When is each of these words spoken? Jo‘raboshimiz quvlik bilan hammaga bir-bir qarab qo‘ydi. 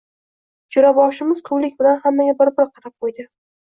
Jo‘raboshimiz 0.75 1.45
quvlik 1.51 1.79
bilan 1.85 2.03
hammaga 2.09 2.39
bir-bir 2.43 2.67
qarab 2.77 2.99
qo‘ydi. 3.01 3.33